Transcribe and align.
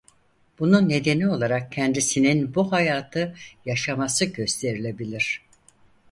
Bunun 0.59 0.89
nedeni 0.89 1.27
olarak 1.29 1.71
kendisinin 1.71 2.55
bu 2.55 2.71
hayatı 2.71 3.35
yaşaması 3.65 4.25
gösterilebilir. 4.25 5.41